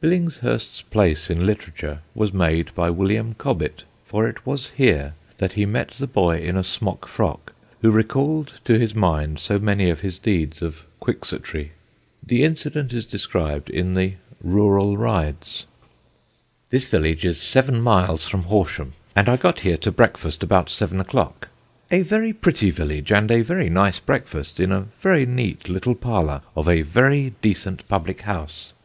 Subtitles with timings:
[0.00, 5.66] Billingshurst's place in literature was made by William Cobbett, for it was here that he
[5.66, 10.00] met the boy in a smock frock who recalled to his mind so many of
[10.00, 11.70] his deeds of Quixotry.
[12.26, 16.88] The incident is described in the Rural Rides: [Sidenote: COBBETT AND THE LITTLE CHAP] "This
[16.90, 21.50] village is seven miles from Horsham, and I got here to breakfast about seven o'clock.
[21.92, 26.42] A very pretty village, and a very nice breakfast, in a very neat little parlour
[26.56, 28.72] of a very decent public house.